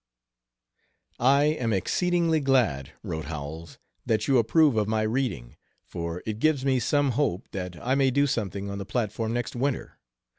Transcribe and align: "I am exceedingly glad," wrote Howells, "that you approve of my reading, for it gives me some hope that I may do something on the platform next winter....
"I 1.19 1.43
am 1.43 1.71
exceedingly 1.73 2.39
glad," 2.39 2.93
wrote 3.03 3.25
Howells, 3.25 3.77
"that 4.03 4.27
you 4.27 4.39
approve 4.39 4.75
of 4.75 4.87
my 4.87 5.03
reading, 5.03 5.57
for 5.85 6.23
it 6.25 6.39
gives 6.39 6.65
me 6.65 6.79
some 6.79 7.11
hope 7.11 7.47
that 7.51 7.75
I 7.79 7.93
may 7.93 8.09
do 8.09 8.25
something 8.25 8.67
on 8.71 8.79
the 8.79 8.83
platform 8.87 9.31
next 9.33 9.55
winter.... 9.55 9.99